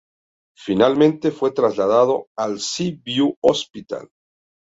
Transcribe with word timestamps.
Finalmente 0.57 1.29
fue 1.29 1.51
trasladado 1.51 2.25
al 2.35 2.59
Sea 2.59 2.95
View 3.05 3.35
Hospital. 3.43 4.09